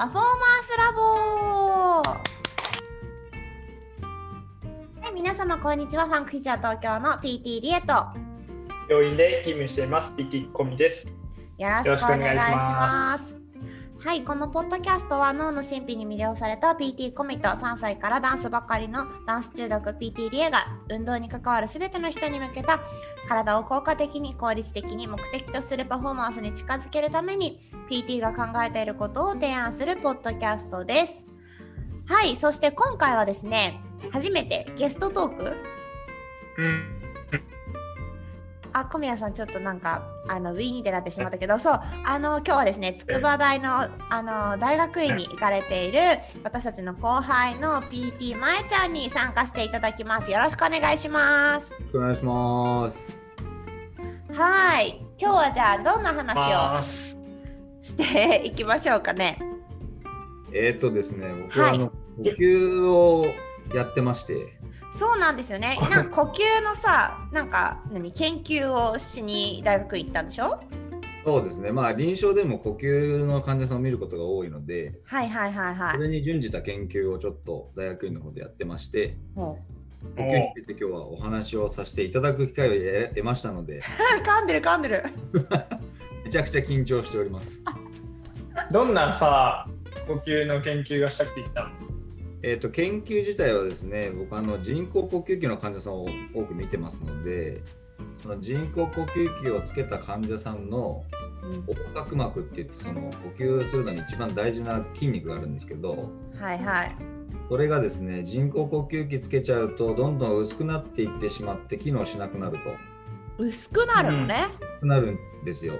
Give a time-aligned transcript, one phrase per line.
[0.00, 0.28] パフォーマン
[0.64, 1.02] スラボ
[5.02, 6.06] はい皆様こんにちは。
[6.06, 8.06] ファンクフィジャー東京の PT リエと。
[8.88, 10.10] 病院で勤務しています。
[10.12, 11.06] PT コミです。
[11.58, 13.39] よろしくお願いします
[14.02, 22.80] はい、このポッドキャストは脳の神秘に魅了された PT コミと3歳からダンスばかりのダンス中毒 PT リエが運動に関わる全ての人に向けた
[23.28, 31.26] 体を効果的に効率的に目的とするパフォーマンスに近づけるために PT が考えていることを提案するポッドキャストです。
[32.06, 33.80] はい、そして今回はですね、
[34.12, 35.56] 初めてゲストトーク？
[36.56, 36.99] うん
[38.72, 45.98] あ小宮さんちょっとなんかあのウィーンってなってしまったけどそうあの今日はですね筑波大のあの大学院に行かれている
[46.44, 50.30] 私たちの後輩の PT まえちゃんに参加していただきます。
[50.30, 51.72] よろしくお願いします。
[51.72, 53.16] よろしくお願いします。
[54.32, 55.00] はい。
[55.18, 56.82] 今日はじゃあどんな話を
[57.82, 59.38] していきましょうかね？
[60.52, 61.76] えっ、とですね、僕ははい。
[61.76, 63.26] あの、呼吸を
[63.74, 64.58] やってまして、
[64.92, 65.78] そうなんですよね。
[65.90, 70.60] なんか呼吸のさなんか何研究をしに大学行ったんでしょ？
[71.22, 75.92] そうですね、まあ臨床でも呼吸の患者さんを見ることが多いので、はいはいはいはい。
[75.92, 79.58] それに準じた研究をちょっと大学院の方でやってまして、も
[80.16, 83.82] 呼吸について今日はお話をさせていただく機会を得ましたので、う
[84.22, 85.04] 噛んでる噛んでる
[86.24, 87.60] めちゃくちゃ緊張しております。
[88.72, 89.68] どんなさ
[90.08, 91.70] 呼吸の研究がしたくて言ったの？
[92.42, 97.62] えっ、と研究自体はですね、僕あの人工呼吸器の患者さんを多く見てますので、
[98.22, 101.04] その人工呼吸器をつけた患者さんの
[101.66, 106.96] 横隔膜って言ってその呼吸するのに一番大事な筋肉があるんですけどはいはい。
[107.48, 112.58] それがですね人工呼吸器つけちゃうとどんどん薄くなっていってしまって機能しなくなると。
[113.38, 115.74] 薄くなるのね、薄くなるんですよ。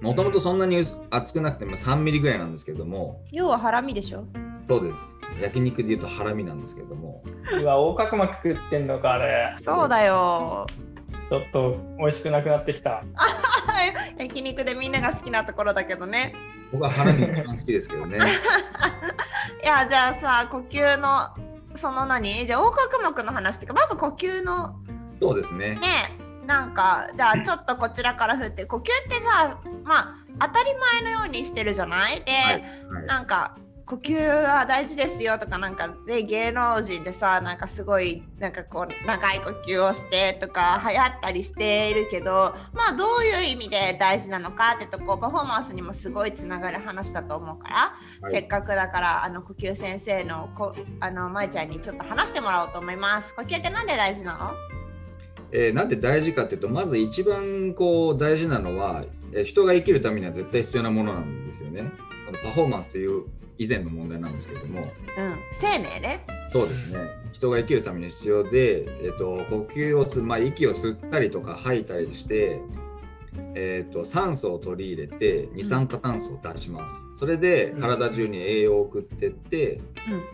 [0.00, 3.22] もともとそんなに薄厚くなくても3ミリぐらいなんですけども。
[3.32, 4.26] 要はハラミでしょ
[4.68, 5.16] そうです。
[5.40, 7.22] 焼肉でいうとハラミなんですけども。
[7.52, 9.56] うわ横隔膜食ってんのかあれ。
[9.60, 10.66] そうだよ。
[11.28, 13.02] ちょっと美味しくなくなってきた。
[14.18, 16.34] 焼肉でみんなが好きなところだけどね。
[16.72, 18.18] 僕はハラミ一番好きですけどね。
[19.62, 21.28] いやじゃあさ呼吸の
[21.76, 22.46] その何？
[22.46, 24.76] じゃあ横隔膜の話っていうかまず呼吸の
[25.20, 25.70] そうですね。
[25.76, 25.78] ね
[26.46, 29.98] なんかじゃあちょっとこちらから振って呼吸ってさま
[30.40, 30.70] あ当たり
[31.02, 32.20] 前のようにしてるじゃない？
[32.22, 32.62] で、はい
[32.94, 33.06] はい。
[33.06, 33.56] なんか
[33.88, 47.76] 呼吸は大事ですよとかなんかね芸能人でさなんかすごいなんかこう長い呼吸をしてとか流行ったりしているけどまあどういう意味で大事なのかってとこパフォーマンスにもすごいつながる話だと思うから、
[48.22, 53.36] はいせっかくだからあの呼吸先生のこあのまいちゃんにちょっと話してもらおうと思います。
[53.36, 54.50] 呼吸ってなんで大事なの？
[55.52, 61.84] えーなんで大事かっていうとまず一番こう大事なのは、えー人が生きるためには絶対必要なものなんですよね。
[62.26, 63.26] このパフォーマンスという
[63.58, 64.80] 以前の問題なんですけども。
[64.80, 64.88] うん、
[65.52, 66.24] 生命ね。
[66.52, 66.98] そうですね。
[67.32, 72.60] 人が生きるために必要で、えー、と呼吸をする、まあ、息を吸ったりとか吐いたりして、
[73.54, 76.92] えー、と酸素を取り入れて二酸化炭素を出します。
[77.18, 77.80] それでうん。
[77.80, 79.80] 体中に栄養を送ってって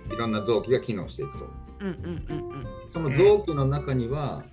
[0.09, 0.13] うん。
[0.15, 1.51] いろんな臓器が機能していくと。
[1.81, 2.67] うんうんうんうん。
[2.93, 4.45] その臓器の中には、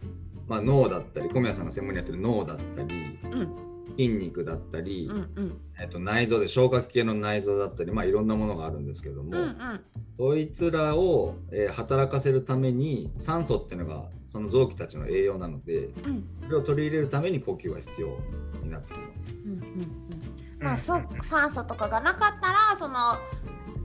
[0.48, 3.69] まあ、脳だったり小宮さんが専門にやってる脳だったりうん
[4.00, 5.62] 筋肉だったり、うんうん。
[5.78, 9.82] えっと内臓で消化器系の内臓だったり、まあ、いろんなものがあるんですけども、うんうん。
[10.18, 16.24] そいつらを、えー働かせるために酸素っていうのがその臓器たちの栄養なのでうん。
[16.44, 18.18] それを取り入れるために呼吸が必要
[18.64, 19.34] になってきます。
[19.46, 20.64] うんうんうん。
[20.64, 22.98] まあそう酸素とかがなかったらその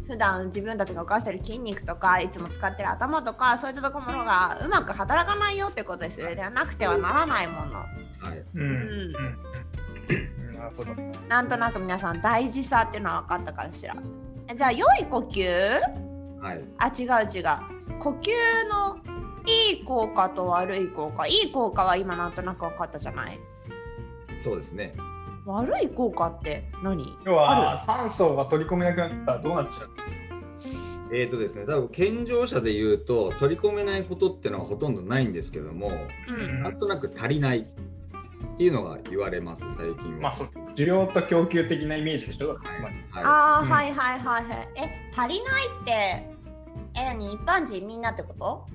[0.07, 6.37] 普段自分たちが動かしてる筋肉とかいつも使ってる頭とかそういったところがうまく働かないよってことですよね。
[6.37, 7.75] ではなくてはならないもの。
[7.79, 7.87] は
[8.35, 8.69] い、うんうん。
[8.69, 9.74] うん
[10.57, 10.95] なるほど。
[11.29, 13.97] なんとなく皆さん大事さっていうのは分かったかしら。
[14.49, 15.81] えじゃあ良い呼吸？
[16.41, 17.99] はい、あ違う違う。
[17.99, 18.31] 呼吸
[18.71, 18.99] の
[19.47, 21.27] いい効果と悪い効果。
[21.27, 23.39] いい効果は今なんとなく分かったじゃない？
[24.43, 24.95] そうですね。
[25.47, 27.17] 悪い効果って何？
[27.25, 29.91] 要あは酸素が取り込めなくなったらどうなっちゃう？
[31.13, 35.91] えーとですね、多分健常者で言うと取り込めないことっていうのはほとんどないんですけども
[36.29, 36.63] うん。
[36.63, 37.67] なんとなく足りない
[38.45, 40.21] っていうのが言われます最近は。
[40.21, 42.49] まあそう需要と供給的なイメージでしょ？
[42.49, 44.69] だからつまりはいああ、うんはいはいはいはい。
[44.77, 45.91] え、足りないって、
[46.97, 47.33] え、何？
[47.33, 48.67] 一般人みんなってこと？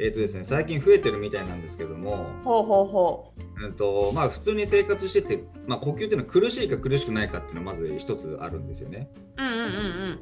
[0.00, 9.10] えーとですね、最近増えてるみたいなんですけども、ほうほうほうんとまあ、普通に生活してて、まあ、呼吸っていうのは苦しいか苦しくないかっていうのはまず一つあるんですよね。
[9.38, 9.42] う。
[9.42, 9.60] うんうんう
[10.12, 10.18] ん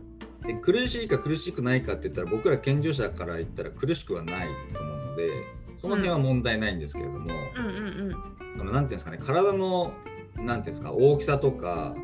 [0.46, 5.30] で苦しいか苦しくないかって言ったら僕ら健常者から言ったら苦しくはないと思うので
[5.76, 7.26] その辺は問題ないんですけれども、
[7.56, 7.66] うん。
[7.66, 8.58] うんうんうん。
[8.58, 9.92] そのなんていうんですかね体の
[10.36, 11.94] なんていうんですか大きさとか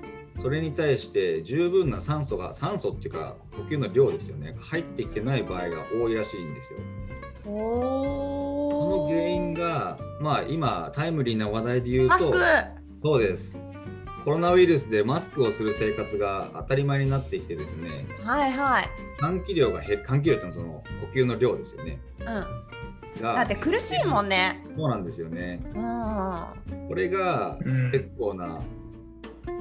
[0.40, 6.78] それに対して十分な酸素が酸素っていうか呼吸の量ですよね入ってきてない場合が多いらしいんですよ。
[7.44, 12.38] おその原因がまあ今タイムリーな話題で言うとマスク
[13.02, 13.56] そうです
[14.24, 18.88] コロナウイルスでマスクをする生活が当たり前になってきてですねはいはい
[19.20, 22.46] 換気量が減る換気量ってのはその呼吸の量ですよねうん
[23.20, 23.34] が。
[23.34, 24.64] だって苦しいもんね。
[24.76, 25.60] そうなんですよね。
[25.74, 26.88] うん。
[26.88, 27.90] これがうん。
[27.90, 28.60] 結構な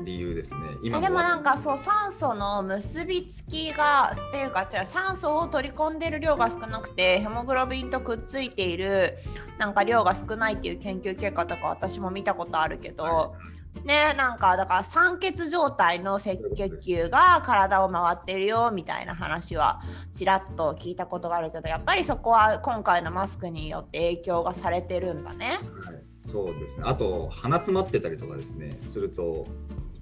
[0.04, 0.60] 理由ですね。
[0.84, 9.18] 今えでもなんかそう酸素の結びつきがっていうか違う酸素を取り込んでる量が少なくてヘモグロビンとくっついている
[9.58, 13.36] なんか量が少ないっていう研究結果とか私も見たことあるけど、
[13.84, 19.82] ねなんかだから酸欠状態の赤血球が体を回ってるよみたいな話は
[20.14, 25.60] ちらっと聞いたことがあるけどやっぱりそこは今回のマスクによって影響がされてるんだね。
[25.86, 26.84] はい、そうですね。
[26.86, 28.70] あと鼻詰まってたりとかですね。
[28.90, 29.48] すると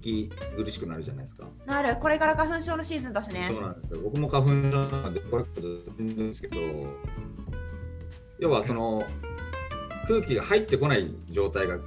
[0.02, 1.46] 息苦しくなるじゃないですか。
[1.66, 1.96] なる。
[1.96, 3.48] これから花粉症のシーズンだしね。
[3.50, 3.62] そう。
[3.62, 4.00] なんですよ。
[4.00, 6.56] 僕も花粉症なんでこれですけど
[8.38, 9.04] 要はその
[10.08, 11.78] 空気が入ってこない状態が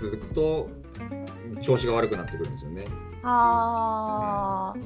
[0.00, 0.68] 続くと
[1.62, 2.86] 調子が悪くなってくるんですよね。
[3.22, 4.80] あー。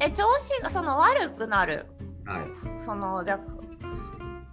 [0.00, 1.86] え調子がその悪くなる。
[2.24, 2.84] はい。
[2.84, 3.40] そのじゃ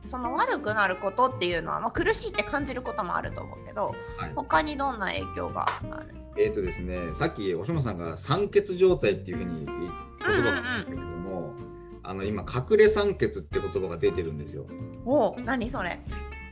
[0.03, 4.31] その悪くなることっていうのは、まあ、苦しいって感じることもあると思うけどはい。
[4.35, 6.35] 他にどんな影響があるんですか？
[6.37, 9.75] えーとですね、さっきおしもさんが酸欠状態っていうふうに言
[10.19, 11.53] 葉があったんですけれども、
[12.01, 14.65] あの今隠れ酸欠って言葉が出てるんですよ。
[15.05, 15.99] おう何それ？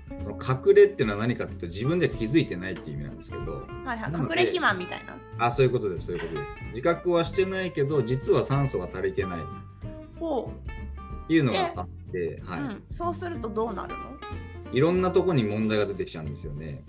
[0.08, 4.12] その隠れっていうのは何かっていうと自分で気づいてないっていう意味なんですけど、はいはい。
[4.14, 5.18] 隠れ肥満みたいな。
[5.40, 6.48] あそういうことですそういうことです。
[6.70, 9.40] 自覚はしてないけど実は酸素が足りてない。
[9.40, 9.44] っ
[10.20, 10.50] おう、
[11.28, 12.60] ていうのがあって、はい。
[12.60, 14.00] うん、そうするとどうなるの？
[14.74, 16.84] いろんなとこに問題が出てきちゃうんですよね。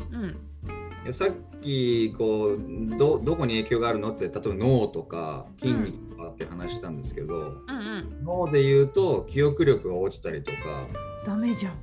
[1.07, 1.13] うん。
[1.13, 2.59] さっきこう
[2.99, 4.13] どどこに影響があるの？
[4.13, 7.81] って例えば脳とか筋肉とかって話したんですけど、うんう
[8.23, 8.25] ん。
[8.25, 10.87] 脳で言うと記憶力が落ちたりとか
[11.25, 11.75] ダメじゃん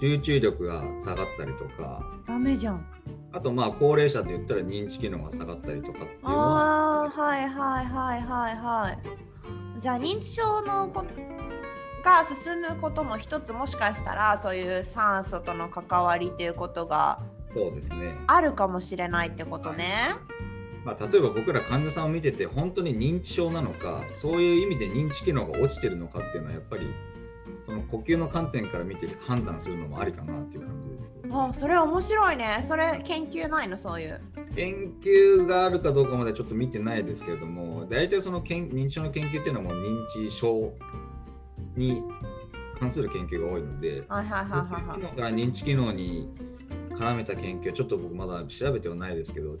[0.00, 2.02] 集中力が下がったりとか。
[2.26, 2.86] ダメじゃん。
[3.32, 7.04] あとまあ高齢者で言ったら認知機能が下がったりとかっていうのは。
[7.04, 8.56] あーはいはいはいはい。
[8.56, 9.26] はい
[9.80, 11.04] じゃあ認知症のこ
[12.02, 17.20] が進むことも一つもしかしたらそういう酸素との関わりっていうことが
[17.52, 20.10] そうですね、あるかもしれないってことね。
[20.84, 26.86] まあ、例えば僕ら患者さんを見てて本当に認知症なのかそういう意味で認知機能が落ちてるのかっていうのはやっぱり
[27.64, 31.12] その呼吸の観点から見て判断するのもありかなっていう感じです。
[31.30, 32.60] あそれ面白いね。
[32.62, 33.76] それ研究ないの？
[33.76, 34.20] そういう。
[34.54, 40.72] 研究があるかどうかまでちょっと見てないですけれども大体その研認知症の研究っていうのはもう認知症
[41.76, 42.02] に
[42.78, 46.30] 関する研究が多いのではいはいはいはいから認知機能に
[46.90, 49.58] 絡めた研究はちょっと僕まだ調べてはないですけど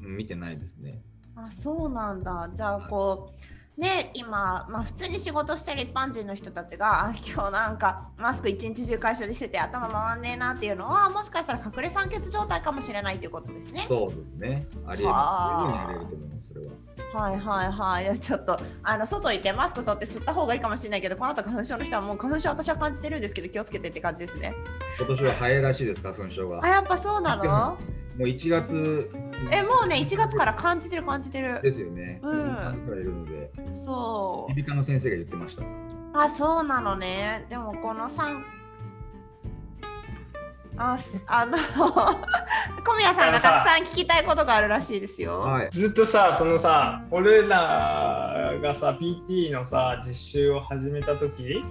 [0.00, 1.02] 見てないですね。
[1.34, 2.50] あそうなんだ。
[2.54, 3.44] じゃあこう
[3.80, 13.86] ね今、まあ、普通に仕事してる一般人の人たちがあ今日なんかマスク一日中会社でしてて頭回んねえなっていうのはもしかしたら隠れ酸欠状態かもしれないっていうことですね。
[13.88, 14.66] そうですね。
[14.86, 15.72] ありえます。
[15.72, 16.48] 十分にありえると思います。
[16.48, 16.72] それは。
[17.12, 18.18] はいはいはいいや。
[18.18, 24.54] ちょっとあの外行ってマスク取って吸った方がいいかもしれないけどこの後花粉症の人はもう花粉症私は感じてるんですけど気をつけてって感じですね。
[24.98, 26.60] 今年は早いらしいです花粉症が。
[26.62, 27.44] あやっぱそうなの？
[27.44, 27.78] も
[28.18, 29.10] う1月
[29.50, 31.60] えもうね1月から感じてる感じてる。
[31.62, 32.20] ですよね。
[32.22, 34.50] うんるので、そう。
[34.50, 35.62] 耳鼻科の先生が言ってました。
[36.12, 37.46] あ、そうなのね。
[37.48, 38.42] でもこの3
[40.76, 41.58] あ、すあの
[42.84, 45.40] 小宮さんがたくさん聞きたいことがあるらしいですよ。
[45.40, 45.68] はい。
[45.70, 51.62] ずっとさそのさ俺らがさ PT のさ実習を始めた時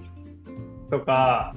[0.91, 1.55] とか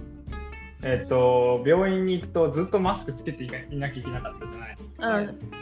[0.83, 5.62] えっと病院に行くとずっとマスクつけていなきゃいけなかったじゃないうん。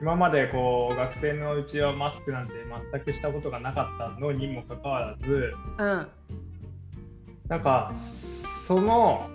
[0.00, 2.54] 今までこう学生のうちはマスクなんて
[2.92, 6.08] 全くしたことがなかったのにもかかわらずうん。
[7.48, 9.28] なんかその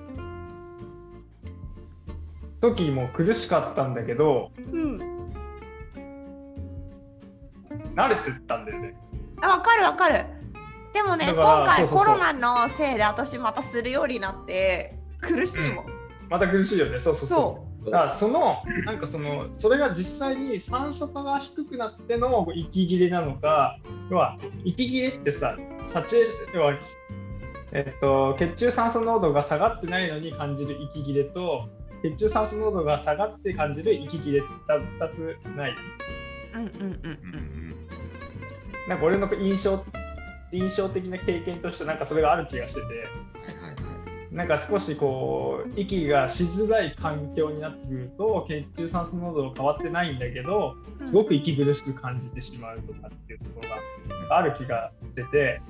[2.62, 5.20] 時も苦しかったんだけどうん。
[7.96, 8.96] 慣れてったんだよね。
[9.42, 10.26] あ、わかるわかる。
[10.94, 15.86] でもね、今回そうそうそうコロナのせいで私またするようになって苦しいもん。
[16.30, 17.00] また苦しいよね。
[17.00, 17.38] そうそうそう。
[17.38, 26.18] そだからそのなんかそのそれが実際に酸素化が低くなっての息切れなのか要は息切れってさサチ
[26.56, 26.78] は、
[27.72, 31.70] えっと、血中酸素濃度が下がってないのに感じる息切れと
[32.02, 34.48] 血中酸素濃度が下がって感じる息切れって
[35.06, 35.72] 2つない。
[35.72, 35.76] う。
[36.58, 37.60] うんうんうんうんうん
[38.88, 39.84] なんか俺の印象
[40.52, 42.88] 印象的な経験としてなんかそれがある気がしてて。
[42.88, 43.69] はいはいはい。
[44.32, 55.62] なんか少しこう息がしづらい環境になってくると血中酸素濃度は変わってないんだけどすごく息苦しく感じてしまうとかっていうところがある気がしてて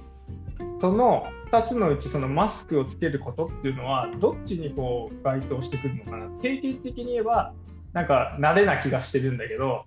[0.80, 6.28] その2つのうちそのマスクをつけることっていうのはどっちにこう該当してくるのかな？
[6.42, 7.54] 経験的に言えば
[7.94, 9.86] なんか慣れな気がしてるんだけど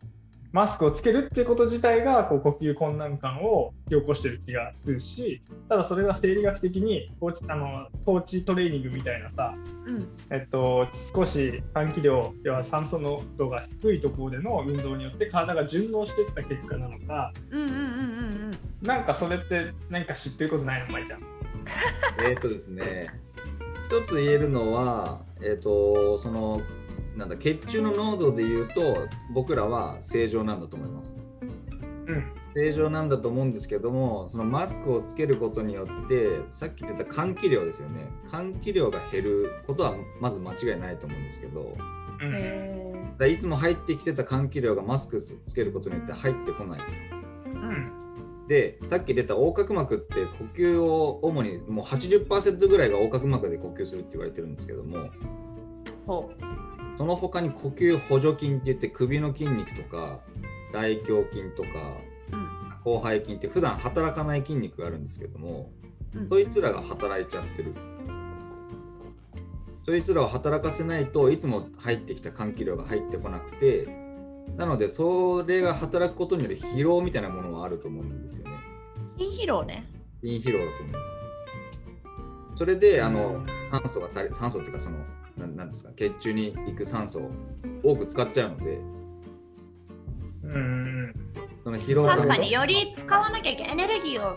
[0.53, 9.55] マスクをつけるっていうこと自体がこう呼吸困難感を引き起こしてる気がするしただそれが生理学的にコーチあのコーチトレーニングみたいなさ、
[9.87, 10.09] うん。
[10.31, 18.87] えっと、少し換気量要は酸素濃度が低いところでの運動によって体が順応していった結果なのかうんうんうんうんうん。
[18.87, 21.23] なんかそれって何か知ってることないのまいちゃん。
[22.29, 23.07] えっとですね、
[23.89, 26.61] 一つ言えるのは、えっ、と、その、
[27.17, 31.15] なんだ、血中の濃度で言うと、僕らは正常なんだと思います。
[32.07, 32.25] うん。
[32.55, 38.07] 正常なんだと思うんですけども、そのマスクをつけることによって、さっき言った換気量ですよね。
[38.29, 41.77] 換気量が減ることはまず間違いないと思うんですけど、
[42.21, 42.35] うん。
[42.35, 46.81] へだからいつも入ってきてた換気量がマスクつけることによって入ってこない。
[46.81, 46.83] ー
[47.55, 47.93] うん。
[48.49, 55.09] でさっき出た横隔膜って呼吸を主にもう80%ぐらいが横隔膜で呼吸するって言われてるんですけども。
[56.07, 56.31] ほ
[56.97, 60.21] その他に呼吸補助筋って言って首の筋肉とか
[60.73, 61.69] 大胸筋とか
[62.33, 65.71] ううん広背筋って普段働かない筋肉があるんですけども
[66.15, 67.75] うんそいつらが働いちゃってる
[69.85, 73.89] そいつらを働かせないといつも入ってきた換気量が入ってこなくて
[74.57, 78.51] なのでそれが働くことによる疲労みたいなものはあると思うんですよね。
[79.19, 79.89] 筋疲労ね
[80.21, 81.17] 陰疲労だと思います。
[82.57, 84.99] それであのうん酸素が足り酸素っていうかその
[85.47, 85.93] なんですか？
[85.97, 87.31] 血中に行く酸素を
[87.83, 88.81] 多く使っちゃうので。
[90.45, 91.15] うん。
[91.65, 94.37] その疲労確かにより使わなきゃいけないエネルギーを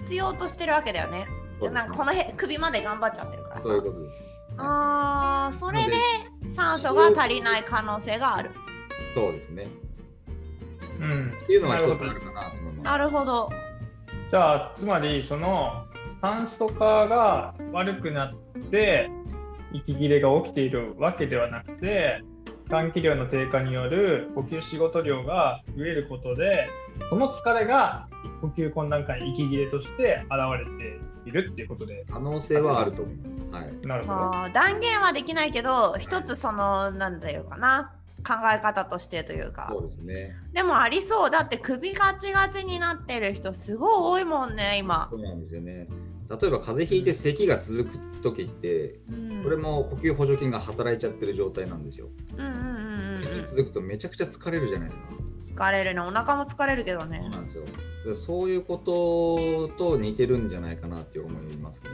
[0.00, 1.26] 必要としてるわけだよね。
[1.60, 1.70] ね。
[1.70, 3.62] なんかこの辺首まで頑張っちゃってるからさ。
[3.62, 4.18] そういうことです。
[4.58, 5.92] あーそれで
[6.50, 8.50] 酸素が足りない可能性がある。
[9.14, 9.66] そうですね。
[11.00, 11.32] うん。
[11.44, 12.84] っていうのは一つあるかなと思います。
[12.84, 13.50] なるほど。
[14.30, 15.86] じゃあつまりその
[16.20, 18.34] 酸素化が悪くなっ
[18.70, 19.10] て
[19.72, 22.22] 息切れが起きているわけではなくて
[22.68, 26.68] 換気量の低下による呼吸仕事量が増えることで
[27.10, 28.08] その疲れが
[28.40, 33.64] 呼吸困難感息切れとして現れているっていうことで可能性はあると思います。
[33.64, 33.86] はい。
[33.86, 34.52] なるほど。
[34.54, 37.92] 断言はできないけど一つそのなんだよかな
[38.26, 40.36] 考え方としてというかそうですね。
[40.52, 45.88] でもありそうだって首ガチガチになってる人すごい多いもんね今そうなんですよね。
[46.40, 52.06] 例えば風邪ひいて咳が続く時って、うんこれも呼吸補助筋が働いちゃってる状態なんですよ。
[52.38, 55.06] うんうんうんうん咳続くとめちゃくちゃ疲れるじゃないですか。
[55.44, 57.64] 疲れるねお腹も疲れるけどそうねなんですよ。
[58.06, 61.90] でそういうことと似てるんじゃないかなって思いますね。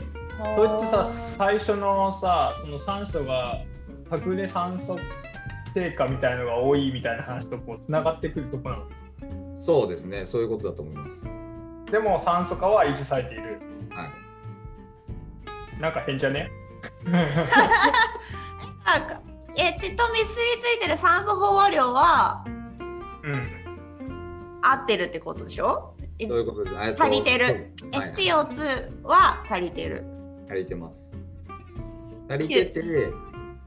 [0.55, 3.63] それってさ最初のさその酸素が
[4.11, 4.99] 隠れ酸素
[5.73, 8.85] 低下みたいのが多いみたいな話とこうつながってくるとこなの？
[9.59, 10.27] そうですね。
[10.27, 11.91] そういうことだと思います。
[11.91, 13.68] でも酸素化は維持されているはい。
[15.79, 16.51] なんか変じゃね？
[17.05, 17.27] なん
[19.07, 19.21] か
[19.57, 22.43] え血と結びついてる酸素飽和量は
[23.23, 25.93] うん合ってるってことでしょ？
[26.19, 26.75] ういうことです。
[26.81, 27.45] えっと足りてる。
[27.45, 30.03] はいはい SPO2 は足りてる
[30.47, 31.13] 足りてます。
[32.29, 32.83] 足りてて、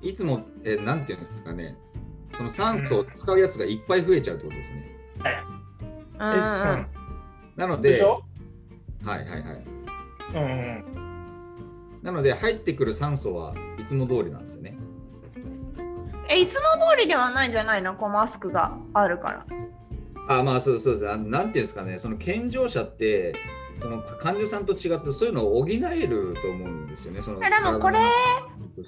[0.03, 1.77] いつも、えーなんていうんですかね、
[2.37, 4.97] その酸素を使うやつがいっぱい増えちゃうってことですね。
[5.19, 5.45] はい
[6.75, 6.87] うんうん
[7.57, 8.23] なので、でしょ？
[9.05, 9.65] はいはいはい。
[10.35, 11.02] うんうん
[12.03, 14.77] なので、入ってくる酸素はいつも通りなんですよね。
[16.29, 16.61] えいつも
[16.95, 17.95] 通りではないんじゃないの？
[17.95, 19.47] こうマスクがあるから。
[20.29, 21.11] あまあそうそうです。
[21.11, 21.29] あの。
[21.29, 23.35] なんていうんですかね、その健常者って、
[23.81, 27.21] その患者さんと違ってそういうのを補えると思うんですよね。
[27.23, 27.99] そのえでもこれ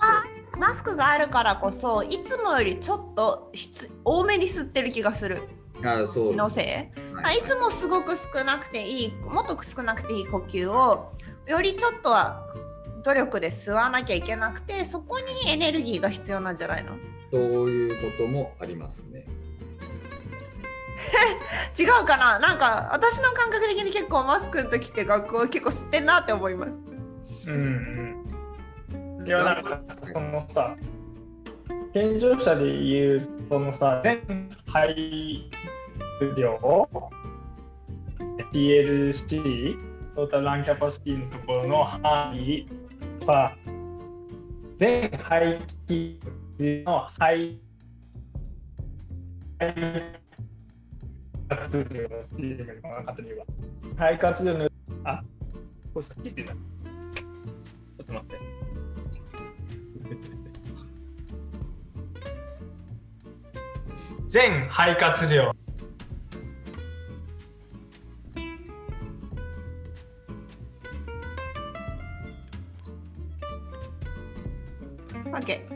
[0.00, 0.24] あ
[0.58, 5.42] マスクがあるからこそいつもよりちょっと質多めに吸ってる気がする。
[5.82, 6.30] あそう。
[6.30, 6.66] 気のせい？
[7.18, 7.38] あはい。
[7.38, 11.12] いつもすごく少なくていいもっと少なくていい呼吸を
[11.46, 12.46] よりちょっとは
[13.04, 16.92] 努力で吸わなきゃいけなくてそこにエネルギーが必要なんじゃないの？
[17.30, 19.26] そういうこともありますね。
[21.78, 22.38] 違うかな？
[22.38, 26.72] なんか私の感覚的に結構マスクの時って学校結構吸ってんなって思います。
[27.46, 28.24] うん
[29.18, 29.26] うん。
[29.26, 30.76] いやなんかそのさ
[31.92, 35.50] 健常者でいうそのさ全排
[36.36, 36.58] 量
[38.52, 39.76] TLC
[40.14, 42.68] トータルランキャパシティのところの範囲
[43.26, 43.56] は
[44.76, 46.20] 全排気
[46.60, 47.58] の排
[51.48, 52.08] 活量
[53.96, 54.68] 肺活量の
[55.04, 55.22] あ
[55.92, 58.38] これさっきってなちょっと待って
[64.26, 65.63] 全肺活量。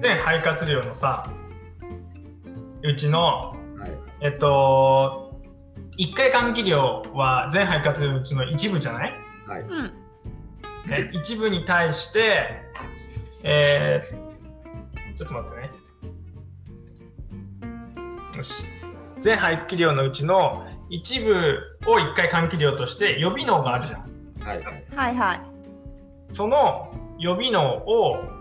[0.01, 1.31] 全肺活量のさ
[2.83, 3.91] うちのはい。
[4.21, 5.41] えっと
[5.99, 9.13] 1回換気量は全肺活量のうちの一部じゃない、
[9.47, 9.61] はい。
[9.63, 9.93] うん
[10.89, 12.63] ね、一部に対して
[13.43, 15.71] えー、ちょっと待ってね
[18.37, 18.65] よし
[19.19, 24.01] 全排気量のうちの一部を1回換気量として予備能があるじゃん
[24.41, 24.63] はい。
[24.63, 24.85] はい。
[24.95, 25.41] はいはい
[26.31, 28.38] その予備能をみ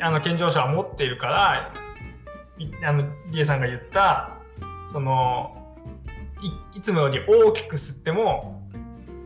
[0.00, 1.72] あの健常者は持っているから
[2.58, 4.36] いあのリエさんが言った
[4.86, 5.74] その
[6.42, 8.62] いいつもより大きく吸っても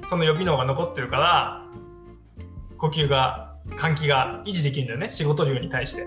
[0.04, 1.66] その予備能が残ってるから
[2.78, 6.06] 呼吸が換気が維持できるんだよね仕事量に対して。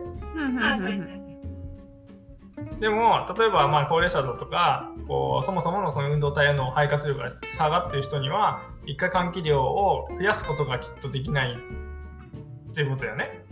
[2.80, 13.46] でも例えばまあ高齢者だとかこうそもそものその運動体への肺活量が下がっている人には一回換気量を増やすことがきっとできないっていうことだよね。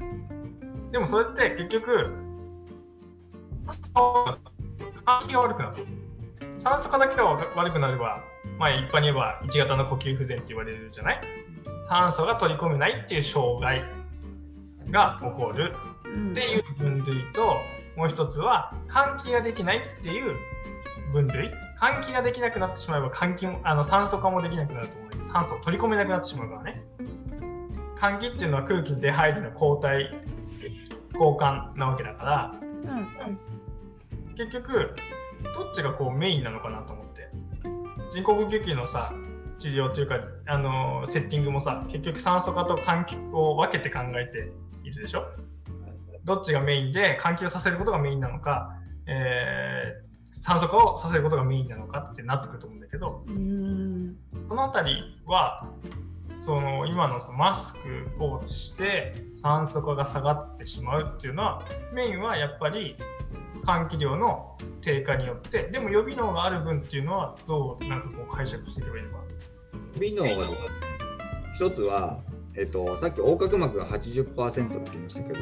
[0.91, 2.13] でもそれって結局
[5.05, 5.85] 換気が悪くなる。
[6.57, 8.23] 酸素化だけが悪くなれば、
[8.59, 11.21] まあ、一般に言えば1型の呼吸不全って言われるじゃない？
[11.83, 13.81] 酸素が取り込めないっていう障害
[14.91, 15.73] が起こる
[16.31, 17.57] っていう分類と
[17.95, 20.35] もう一つは換気ができないっていう
[21.13, 21.51] 分類。
[21.79, 26.83] 換気ができなくなってしまえば換気もあの酸素化もできなくなると思うけど酸素を取り込めなくなってしまうからね。
[27.97, 30.13] 換気っていうのは空気に出入りの交代
[31.13, 33.39] 交換なわけだからうん
[34.35, 34.95] 結局
[35.55, 37.11] どっちがこうメインなのかなと思って。
[38.11, 39.13] 人工呼吸器のさ
[39.57, 44.51] 治療というかあのセッティングもさ結局酸素化と換気を分けて考えて
[44.83, 45.25] いるでしょ？
[46.25, 48.75] どっちがメインで換気をさせることがメインなのか、
[49.05, 53.25] えー酸素化をさせることがメインなのかってなってくると思うんだけど。
[53.27, 54.15] うん。
[54.47, 55.67] そのあたりは
[56.41, 57.77] その今のそのマス
[58.17, 62.97] クをして酸素化が下がってしまうっていうのはメインはやっぱり
[63.63, 69.17] 換気量の低下によってでも予備能がある分っていうのはどうなんかこう解釈していけばいいのか
[69.99, 70.57] 予備能が
[71.57, 72.17] 一つは、
[72.55, 75.39] えっと、さっき横隔膜が80%って言いましたけど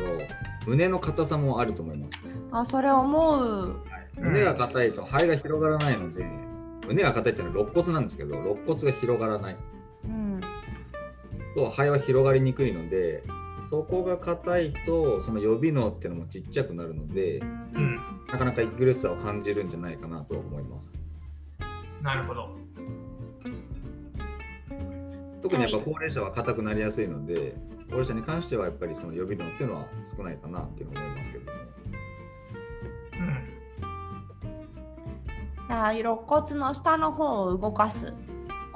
[0.68, 2.20] 胸の硬さもあると思います
[2.52, 3.80] あそれ思う。
[4.18, 6.26] 胸が硬いと肺が広がらないので
[6.88, 9.54] 胸が硬いっていうのは肋骨なんですけど肋骨が広がらない。
[9.54, 9.79] うん
[11.56, 13.24] と肺は広がりにくいので
[13.70, 17.44] そこが硬いとその予備能っていうのもちっちゃくなるのでう
[17.80, 18.00] ん。
[18.32, 20.98] なかなか息苦しさを感じるんじゃないかなと思います。
[22.02, 22.50] なるほど。
[25.42, 27.56] 特にやっぱ高齢者は硬くなりやすいので
[27.88, 31.46] 高齢者に関してはやっぱりその予備能っていうのは少ないかなっていうのは思いますけど。
[31.46, 31.60] も
[35.62, 35.68] うん。
[35.68, 38.14] だ肋骨の下の方を動かす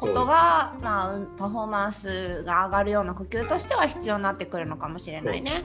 [0.03, 5.63] ことが、まあ、うんパフォーマンスが上がるような呼吸としては必要になってくるのかもしれないね。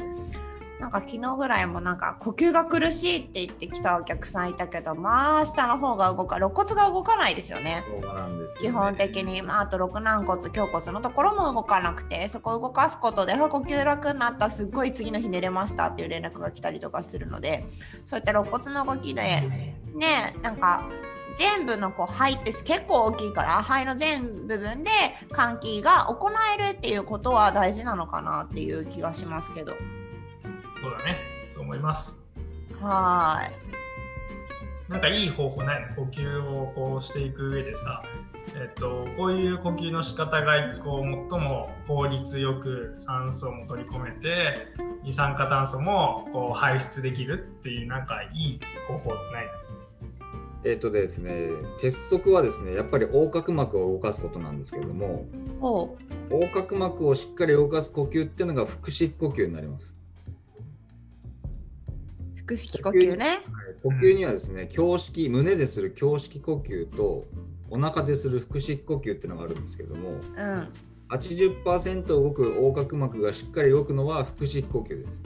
[0.79, 7.64] なんか昨日ぐらいもなんか呼吸が苦しいって言ってきたお客さんいたけどまあ下の方が動か肋骨が動かないですよね。
[7.64, 7.85] ね
[8.61, 17.64] 基本的に、まあ、あと肋軟骨胸骨のところも動かなくてそこを動かすことであ呼吸楽になったすっごい次の日寝れましたっていう連絡が来たりとかするので
[18.05, 19.22] そういった肋骨の動きで
[19.94, 20.88] ねなんか
[21.37, 24.91] 全部のこう肺って結構大きいから肺の全部分で
[25.31, 29.73] 換気が行えるっていうことは大事なのかなっていう気がしますけど。
[30.83, 31.19] そうだね。
[31.53, 32.23] そう思います。
[32.81, 33.51] は
[34.88, 35.95] なんかいい方法ないの？
[35.97, 38.03] 呼吸をこうしていく上でさ、
[38.55, 44.69] えっと、こういう呼吸の仕方がこう最も効率よく酸素も取り込めて
[45.03, 49.47] 二酸化炭素もこう排出できるっていうなんかいい方法ない
[50.64, 55.27] えっ、とですね鉄則はですねやっぱり横隔膜を動かすことなんですけれども
[56.31, 59.94] 横隔膜をしっかり動かす呼吸っていうのが腹式呼吸になります。
[62.37, 63.38] う腹式呼吸ね。
[63.83, 67.25] 呼吸にはですね胸式胸でする胸式呼吸と
[67.71, 70.68] お腹でする腹式呼吸っていうのがあるんですけどもうん。
[71.09, 75.18] 80%動く横隔膜がしっかり動くのは腹式呼吸です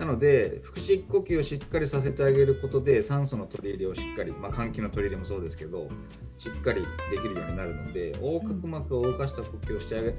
[0.00, 5.88] なので腹式呼吸をしっかりさせてあげることで酸素の取り入れをしっかり、まあ、換気の取り入れもそうですけど
[6.38, 10.14] しっかりできるようになるので横隔膜を動かした呼吸をしてあげ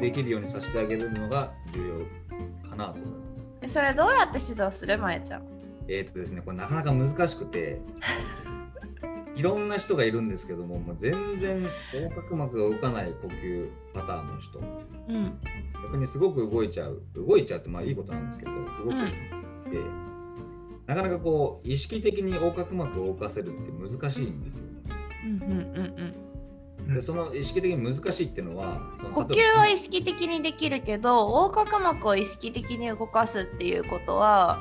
[0.00, 2.06] できるようにさせてあげるのが重
[2.64, 3.58] 要かなと思います。
[3.60, 5.42] えそれどうやって指導するまえちゃん？
[5.88, 7.82] えーとですね、これなかなか難しくて、
[9.34, 15.38] いろんな人がいるんですけども、もう全然横隔膜が動かない呼吸パターンの人、うん。
[15.84, 19.08] 逆にすごく動いちゃう、動いちゃうってまあいいことなんですけど、動く人もい
[19.70, 19.76] て、
[20.86, 24.64] なかなかこう意識的に横隔膜を動かせるって難しいんですよ。
[24.64, 24.72] ね。
[25.24, 25.50] うんうん
[26.86, 26.94] うん。
[26.94, 28.80] でその意識的に難しいっていうのは
[29.12, 34.58] 呼吸は意識的にできるけど横隔膜を意識的に動かすっていうことは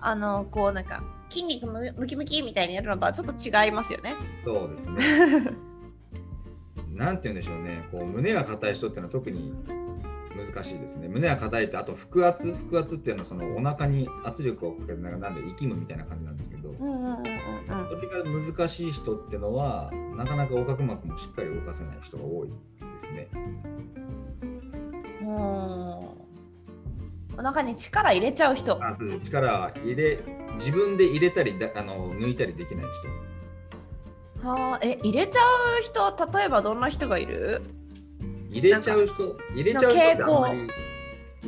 [0.00, 4.14] あのこうなんか筋肉ムムキムキみたいにやるのとはちょっと違いますよね。
[4.44, 5.56] そうですね。
[6.92, 9.54] なんて言うんでしょうね、こう胸が硬い人っていうのは特に
[10.36, 11.08] 難しいですね。
[11.08, 22.54] 胸が硬いって、あと腹圧、腹圧っていうのはそのお腹に圧力をかけてなんかなんで息むみたいな感じなんですけど、それが難しい人っていうのは、なかなか横隔膜もしっかり動かせない人が多いで
[23.00, 23.28] すね。
[25.22, 26.09] うん。
[27.40, 28.78] お腹に力入れちゃう人。
[28.84, 30.18] あそうです力入れ、
[30.56, 32.84] 自分で入れたりだあの抜いたりできない
[34.42, 34.46] 人。
[34.46, 35.40] はあ、え入れちゃ
[35.80, 37.62] う人例えばどんな人がいる？
[38.50, 40.68] 入れちゃう人、入れちゃう人ってあんまり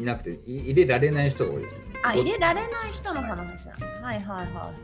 [0.01, 1.83] いなくて、い入れられない人が多いですね。
[2.05, 3.73] あ入れられない人の話だ。
[4.03, 4.75] はいはいはいはい。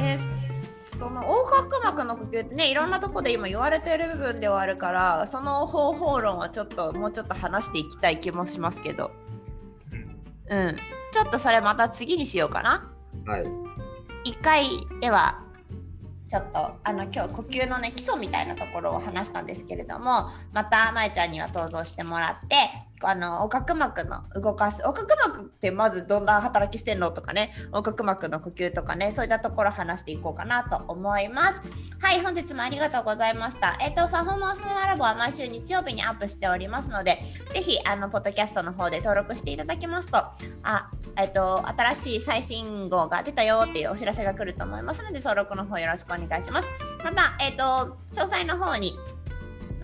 [0.00, 9.10] えーその横隔膜の呼吸ってねいろんなとこで今言われてる部分ではあるからその方法論はちょっともうちょっと話していきたい気もしますけど
[10.48, 10.76] うん
[11.12, 12.92] ちょっとそれまた次にしようかな
[13.26, 13.44] はい。
[14.30, 14.66] 1回
[15.00, 15.42] では
[16.28, 22.56] ちょっとあの今日呼吸のね基礎みたいなところを話したんですけれどもまたまえちゃんには登場してもらって
[23.02, 24.80] あの横隔膜の動かす。
[24.82, 27.52] 横隔膜ってまずどんな働きしてんのとかね。
[27.66, 29.12] 横隔膜の呼吸とかね。
[29.12, 31.60] そういったところ話していこうかなと思います。
[32.00, 33.76] はい本日もありがとうございました。
[33.80, 40.18] えっ、とパフォーマンスメモラボは毎週日曜日にアップしておりますのでぜひあのポッドキャストの方で登録していただきますと
[40.62, 46.68] あえっと、新しい最新号が出たよっていうお知らせが来ると思いますので、登録の方よろしくお願いします。
[47.02, 48.94] また、えっと、詳細の方に、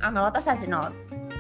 [0.01, 0.93] あの、私たちの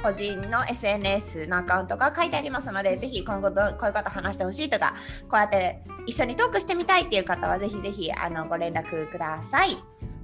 [0.03, 4.95] 個人の SNS のアカウントが書いてありますので、ぜひ今後どこういう方話してほしいとか、
[5.29, 9.77] こうやって一緒にトークしてみたいっていう方は、ぜひぜひあのご連絡ください。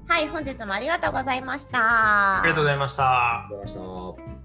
[0.08, 2.40] はい、本日もありがとうございました。
[2.40, 4.37] ありがとうございましたありがとうございました。